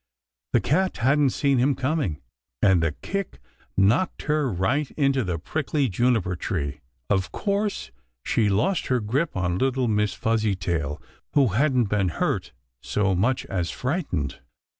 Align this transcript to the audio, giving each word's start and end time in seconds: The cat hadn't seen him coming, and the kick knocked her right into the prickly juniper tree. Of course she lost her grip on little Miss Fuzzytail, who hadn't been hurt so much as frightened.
The 0.53 0.61
cat 0.61 0.97
hadn't 0.97 1.29
seen 1.29 1.59
him 1.59 1.75
coming, 1.75 2.23
and 2.59 2.81
the 2.81 2.93
kick 3.03 3.39
knocked 3.77 4.23
her 4.23 4.51
right 4.51 4.89
into 4.97 5.23
the 5.23 5.37
prickly 5.37 5.89
juniper 5.89 6.35
tree. 6.35 6.81
Of 7.07 7.31
course 7.31 7.91
she 8.25 8.49
lost 8.49 8.87
her 8.87 8.99
grip 8.99 9.37
on 9.37 9.59
little 9.59 9.87
Miss 9.87 10.15
Fuzzytail, 10.15 10.99
who 11.35 11.49
hadn't 11.49 11.83
been 11.85 12.09
hurt 12.09 12.51
so 12.81 13.13
much 13.13 13.45
as 13.45 13.69
frightened. 13.69 14.39